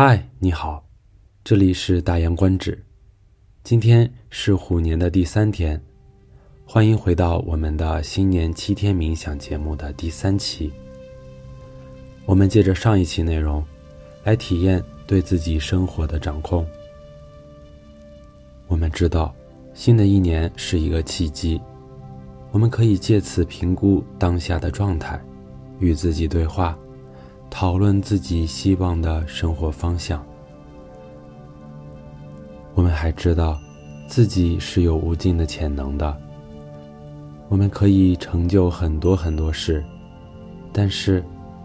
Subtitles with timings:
[0.00, 0.86] 嗨，你好，
[1.42, 2.80] 这里是大洋观止。
[3.64, 5.82] 今天是虎年的第三天，
[6.64, 10.72] 欢迎回到我们的新年七天冥想节目的第三期。
[12.26, 13.60] 我们借着上一期内容，
[14.22, 16.64] 来体验对自己生活的掌控。
[18.68, 19.34] 我们知道，
[19.74, 21.60] 新的一年是一个契机，
[22.52, 25.20] 我们可以借此评估当下的状态，
[25.80, 26.78] 与自己对话。
[27.50, 30.24] 讨论自己希望的生活方向。
[32.74, 33.58] 我们还知道，
[34.06, 36.16] 自己是有无尽的潜能的。
[37.48, 39.84] 我们可以成就很多很多事，
[40.72, 41.24] 但是，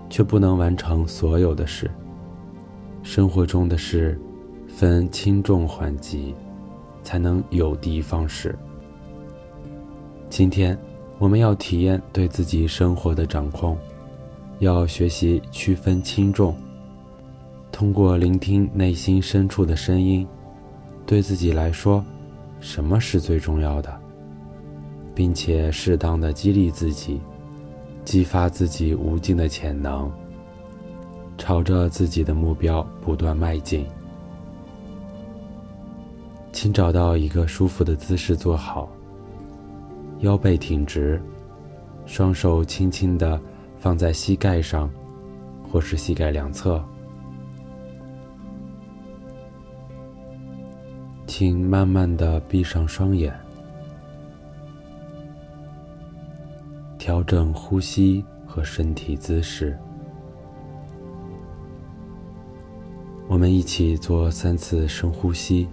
[0.10, 1.92] 却不能完成所有的事。
[3.04, 4.20] 生活中的事，
[4.68, 6.34] 分轻重缓急，
[7.04, 8.58] 才能有的放矢。
[10.30, 10.76] 今天，
[11.20, 13.78] 我们要体验对自己生活的掌控。
[14.64, 16.56] 要学习区分轻重，
[17.72, 20.28] 通过聆听内心深处的声音，
[21.06, 22.04] 对自己来说，
[22.60, 23.94] 什么是最重要的，
[25.14, 27.20] 并且适当的激励自己，
[28.06, 30.12] 激发自己无尽的潜能，
[31.38, 33.86] 朝着自己的目标不断迈进。
[36.52, 38.88] 请找到一个舒服的姿势坐好，
[40.20, 41.22] 腰背挺直，
[42.06, 43.40] 双手轻轻的。
[43.84, 44.90] 放在膝盖上，
[45.70, 46.82] 或是膝盖两侧。
[51.28, 53.38] 请慢慢的闭上双眼，
[56.98, 59.78] 调整呼吸和身体姿势。
[63.28, 65.68] 我们一起做三次深呼吸，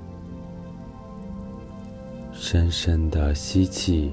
[2.32, 4.12] 深深的吸气。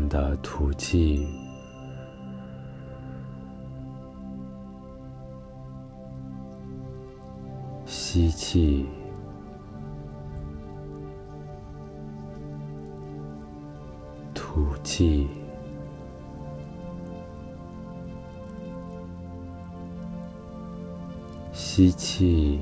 [0.00, 1.26] 慢的吐气，
[7.84, 8.86] 吸气，
[14.32, 15.28] 吐气，
[21.52, 22.58] 吸气，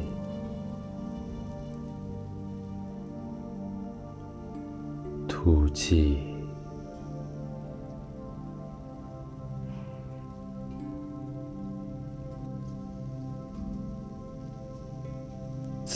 [5.29, 6.38] 吐气。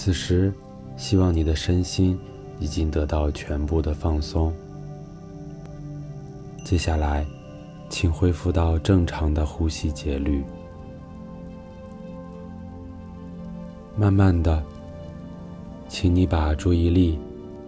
[0.05, 0.53] 此时，
[0.97, 2.19] 希望你的身心
[2.59, 4.53] 已经得到全部的放松。
[6.65, 7.25] 接下来，
[7.89, 10.43] 请恢复到正常的呼吸节律。
[13.97, 14.61] 慢慢的，
[15.87, 17.17] 请你把注意力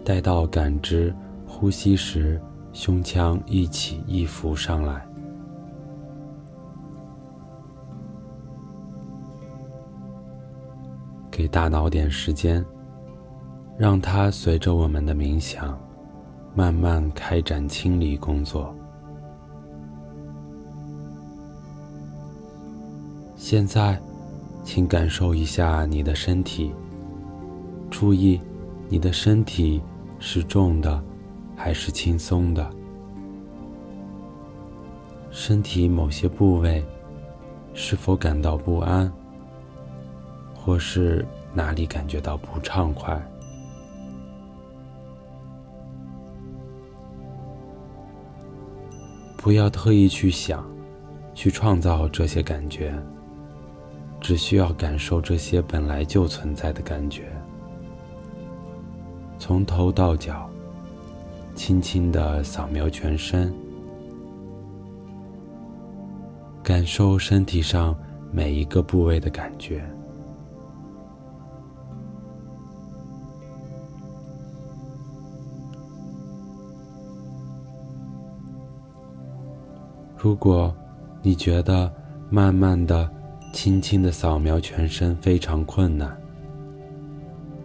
[0.03, 1.15] 带到感知
[1.47, 2.37] 呼吸时
[2.73, 5.07] 胸腔一起一伏上来。
[11.35, 12.65] 给大脑点时间，
[13.77, 15.77] 让它随着我们的冥想，
[16.55, 18.73] 慢慢开展清理工作。
[23.35, 23.99] 现在，
[24.63, 26.71] 请感受一下你的身体，
[27.91, 28.39] 注意
[28.87, 29.81] 你的身体
[30.19, 31.03] 是重的
[31.53, 32.65] 还是轻松的，
[35.31, 36.81] 身体某些部位
[37.73, 39.11] 是否感到不安。
[40.65, 43.23] 或是哪里感觉到不畅快，
[49.37, 50.65] 不要特意去想、
[51.35, 52.91] 去创造这些感觉，
[54.19, 57.25] 只需要感受这些本来就存在的感觉，
[59.37, 60.49] 从头到脚，
[61.53, 63.53] 轻轻的扫描全身，
[66.63, 67.95] 感受身体上
[68.31, 69.87] 每一个部位的感觉。
[80.25, 80.75] 如果
[81.21, 81.93] 你觉得
[82.31, 83.07] 慢慢的、
[83.53, 86.19] 轻轻的扫描全身非常困难，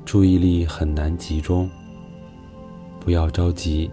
[0.04, 1.70] 注意力很难集中，
[3.00, 3.90] 不要着急，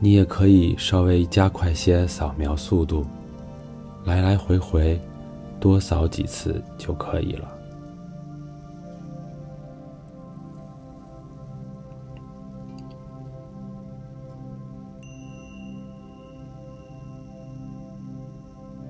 [0.00, 3.06] 你也可以稍微加快些扫描速度，
[4.04, 5.00] 来来回回
[5.60, 7.55] 多扫几次就可以了。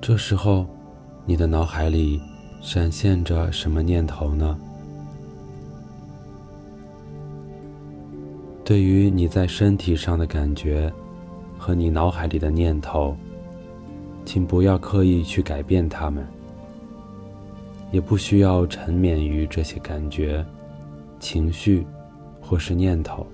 [0.06, 0.64] 这时候，
[1.24, 2.22] 你的脑海里
[2.60, 4.56] 闪现着什么念头呢？
[8.64, 10.92] 对于你在身体上的感觉
[11.58, 13.16] 和你脑海里的念头，
[14.24, 16.24] 请不要刻意去改变它们，
[17.90, 20.46] 也不需要沉湎于这些感觉、
[21.18, 21.84] 情绪
[22.40, 23.26] 或是念头。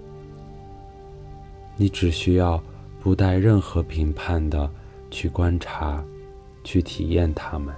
[1.76, 2.58] 你只需要
[2.98, 4.70] 不带任何评判的
[5.10, 6.02] 去观察、
[6.64, 7.74] 去体验它们，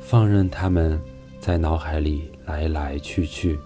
[0.00, 1.00] 放任它们
[1.40, 3.58] 在脑海里来来去去。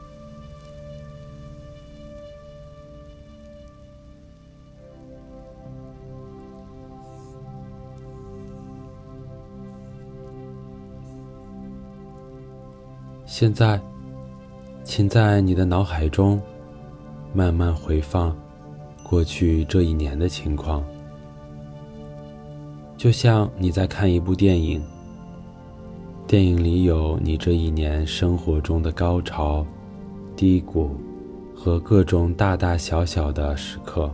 [13.24, 13.80] 现在，
[14.84, 16.40] 请在你的脑海中
[17.32, 18.36] 慢慢回放
[19.02, 20.84] 过去这一年的情况，
[23.02, 24.80] 就像你在看一部电影。
[26.24, 29.66] 电影里有你这一年生活中的高潮、
[30.36, 30.94] 低谷
[31.52, 34.08] 和各种大大小小的时刻。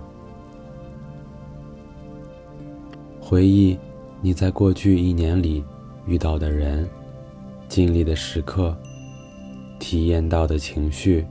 [3.20, 3.79] 回忆
[4.23, 5.62] 你在过去一年里
[6.06, 6.88] 遇到的人、
[7.69, 8.75] 经历的时刻。
[9.79, 11.26] 体验到的情绪、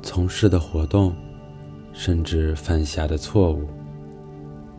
[0.00, 1.14] 从事的活动，
[1.92, 3.68] 甚至犯下的错误。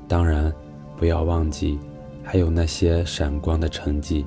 [0.07, 0.53] 当然，
[0.95, 1.77] 不要忘记
[2.23, 4.25] 还有那些闪光的成绩。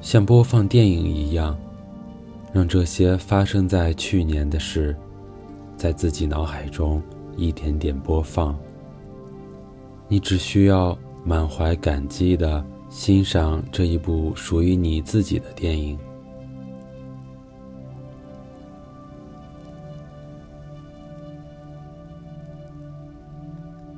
[0.00, 1.56] 像播放电影一样，
[2.52, 4.96] 让这些发生在去年的事，
[5.76, 7.02] 在自己脑海中
[7.36, 8.58] 一点点播放。
[10.08, 12.64] 你只需要满怀感激的。
[12.92, 15.98] 欣赏这一部属于你自己的电影。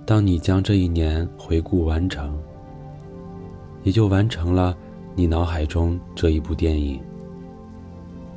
[0.06, 2.38] 当你将这一年回顾完成，
[3.82, 4.76] 也就完成了
[5.14, 7.00] 你脑海中这一部电影。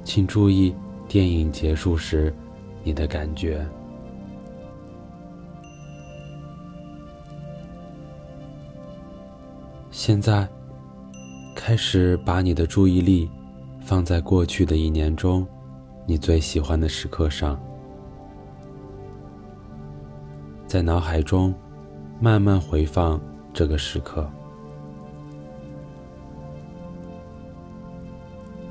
[0.03, 0.73] 请注意
[1.09, 2.33] 电影结束时
[2.83, 3.65] 你的感觉。
[9.91, 10.47] 现在，
[11.53, 13.29] 开始把你的注意力
[13.81, 15.45] 放在过去的一年中
[16.05, 17.59] 你最喜欢的时刻上，
[20.67, 21.53] 在脑海中
[22.19, 23.19] 慢慢回放
[23.53, 24.29] 这个时刻，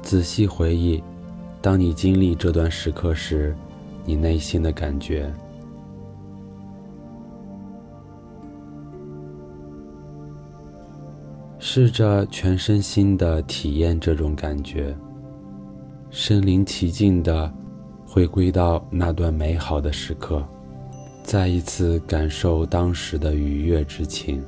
[0.02, 1.02] 仔细回忆，
[1.62, 3.56] 当你经历这段时刻时，
[4.04, 5.32] 你内心的感觉。
[11.58, 14.94] 试着全身心的体验这种感觉，
[16.10, 17.52] 身临其境的
[18.06, 20.46] 回归到那段美好的时刻，
[21.26, 24.40] 再一次感受当时的愉悦之情。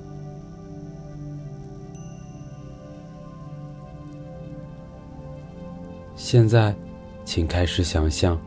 [6.15, 6.73] 现在，
[7.25, 8.41] 请开始想象，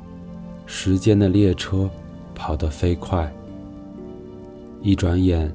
[0.65, 1.89] 时间的列车
[2.33, 3.29] 跑得飞快，
[4.79, 5.53] 一转眼，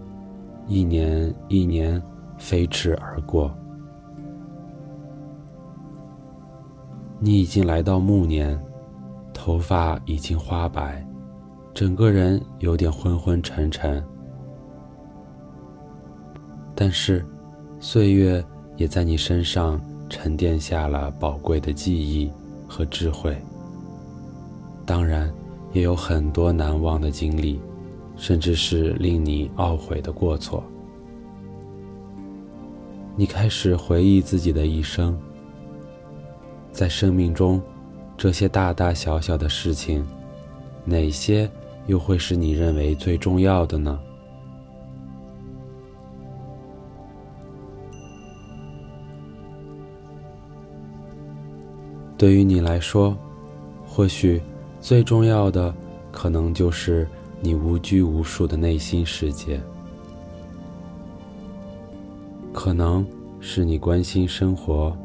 [0.68, 2.00] 一年一年。
[2.38, 3.50] 飞驰而过，
[7.18, 8.62] 你已经来到暮年，
[9.32, 11.02] 头发已经花白，
[11.76, 14.02] 整个人有点昏昏沉沉。
[16.74, 17.22] 但是，
[17.78, 18.42] 岁月
[18.78, 19.78] 也在你身上
[20.08, 22.32] 沉淀下了宝贵的记忆
[22.66, 23.36] 和智慧。
[24.86, 25.30] 当然，
[25.74, 27.60] 也有很多难忘的经历，
[28.16, 30.64] 甚至是令你懊悔的过错。
[33.16, 35.14] 你开始回忆自己的一生，
[36.72, 37.60] 在生命中，
[38.16, 40.06] 这些大大小小的事情，
[40.86, 41.50] 哪些
[41.86, 43.98] 又会是你认为最重要的呢？
[52.18, 53.16] 对于你来说，
[53.84, 54.40] 或许
[54.80, 55.74] 最重要的，
[56.10, 57.06] 可能就是
[57.40, 59.60] 你无拘无束的内心世界。
[62.54, 63.06] 可能
[63.38, 64.96] 是你关心生活，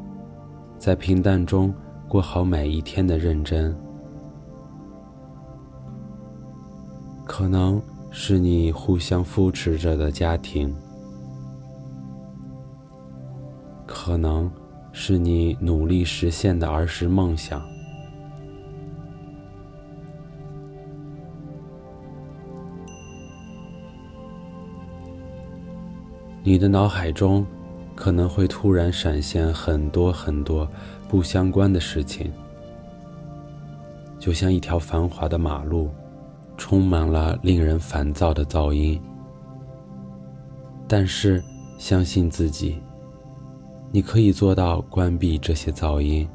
[0.77, 1.71] 在平淡中
[2.07, 3.75] 过好每一天的认真；
[7.33, 10.69] 可能是你互相扶持着的家庭；
[13.87, 14.51] 可能
[14.91, 17.61] 是你努力实现的儿时梦想。
[26.43, 27.45] 你的脑海中
[27.95, 30.67] 可能会突然闪现很多很多
[31.07, 32.29] 不相关的事情，
[34.19, 35.89] 就像一条繁华的马路，
[36.61, 39.01] 充满了令人烦躁的噪音。
[40.87, 41.43] 但是，
[41.79, 42.79] 相信自己，
[43.91, 46.29] 你可以做到关闭这些噪音，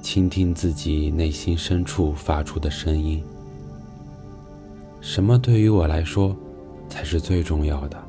[0.00, 3.24] 倾听自己内心深处发出的声音。
[5.00, 6.34] 什么对于我来说
[6.88, 8.00] 才是最重要的？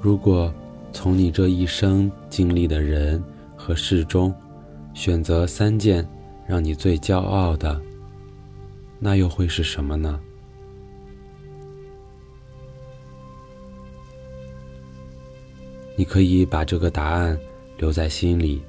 [0.00, 0.54] 如果
[0.92, 3.20] 从你这一生经历的人
[3.66, 4.32] 和事中，
[4.94, 6.08] 选择三件
[6.46, 7.82] 让你最骄傲的，
[9.00, 10.20] 那又会是什么呢？
[15.96, 17.36] 你可以把这个答案
[17.76, 18.62] 留在心里，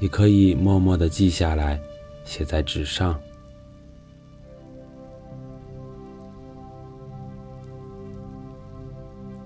[0.00, 1.80] 也可以默默的记下来，
[2.26, 3.18] 写在纸上。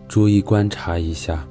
[0.09, 1.47] 注意观察一下，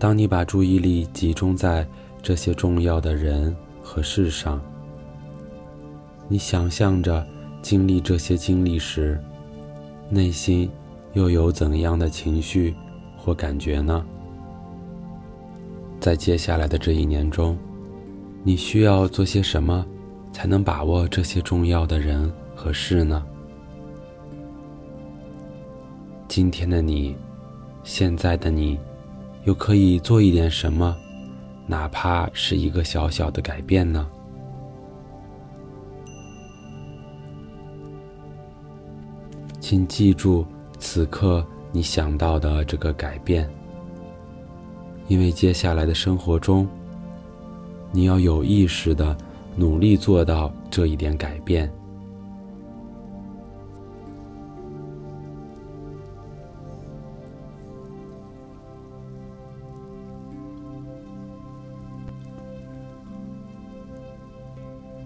[0.00, 1.86] 当你把注意力集中在
[2.22, 4.58] 这些重要的人和事上，
[6.26, 7.24] 你想象着
[7.60, 9.22] 经历这些经历时，
[10.08, 10.70] 内心
[11.12, 12.74] 又有怎样的情绪？
[13.14, 14.02] 或感觉呢？
[16.00, 17.58] 在接下来的这一年中，
[18.42, 19.84] 你需要做些什么，
[20.32, 23.22] 才能把握这些重要的人和事呢？
[26.26, 27.14] 今天的你，
[27.84, 28.78] 现在的你，
[29.44, 30.96] 又可以做一点什么，
[31.66, 34.08] 哪怕是一个小小的改变呢？
[39.60, 40.46] 请记住，
[40.78, 41.44] 此刻。
[41.72, 43.48] 你想到的这个改变，
[45.06, 46.66] 因为接下来的生活中，
[47.92, 49.16] 你要有意识的
[49.54, 51.72] 努力做到这一点改变。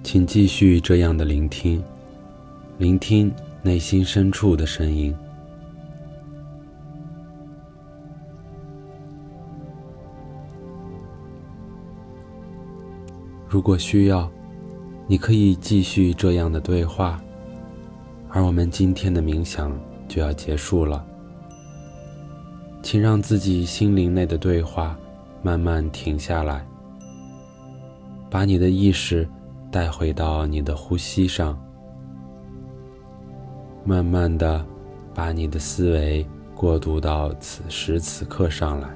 [0.04, 1.82] 请继续这样的聆听，
[2.76, 3.32] 聆听
[3.62, 5.16] 内心深处的声音。
[13.48, 14.30] 如果需要，
[15.06, 17.18] 你可以继续这样的对话，
[18.28, 19.72] 而我们今天的冥想
[20.06, 21.02] 就要结束了。
[22.82, 24.98] 请让自己心灵内的对话
[25.42, 26.62] 慢慢停下来，
[28.28, 29.26] 把你的意识
[29.74, 31.60] 带回到你的呼吸上，
[33.84, 34.64] 慢慢的
[35.12, 38.88] 把你的思维过渡到此时此刻上来。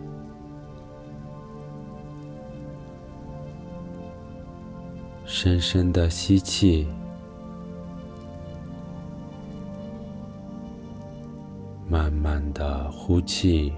[5.25, 6.87] 深深的吸气，
[11.89, 13.73] 慢慢的呼气，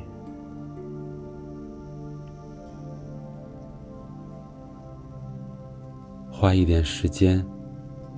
[6.40, 7.44] 花一点时间，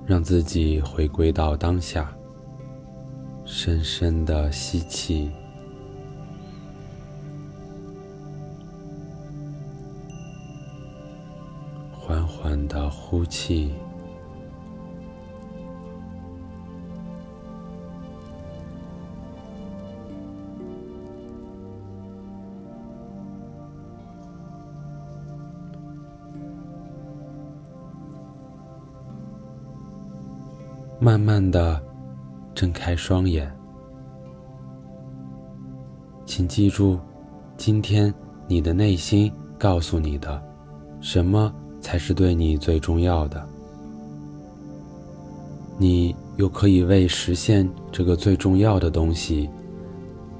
[0.05, 2.09] 让自己回归到当下。
[3.43, 5.29] 深深的吸气。
[11.91, 13.73] 缓缓的呼气，
[31.03, 31.83] 慢慢的
[32.55, 33.53] 睁开双眼。
[36.25, 36.97] 请记住，
[37.57, 38.13] 今天
[38.47, 39.29] 你的内心
[39.59, 40.41] 告诉你的
[41.01, 41.53] 什么？
[41.81, 43.45] 才是对你最重要的。
[45.77, 49.49] 你又可以为实现这个最重要的东西，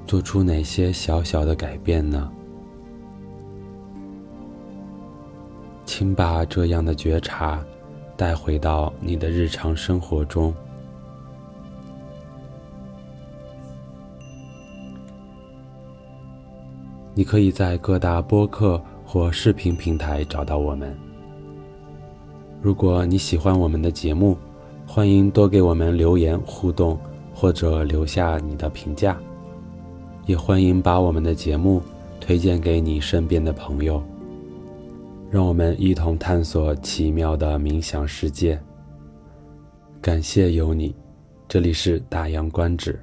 [0.06, 2.30] 做出哪些小小的改变呢？
[5.84, 7.62] 请把这样的觉察
[8.16, 10.54] 带回到你的日常生活中。
[17.14, 20.92] 你可以在各大播客或视频平台找到我们。
[22.60, 24.36] 如果你喜欢我们的节目，
[24.86, 26.98] 欢迎多给我们留言互动，
[27.32, 29.16] 或者留下你的评价。
[30.26, 31.82] 也欢迎把我们的节目
[32.18, 34.02] 推荐给你身边的朋友，
[35.34, 38.56] 让我们一同探索奇妙的冥想世界。
[40.00, 40.94] 感谢有你，
[41.48, 42.96] 这里是大洋观止。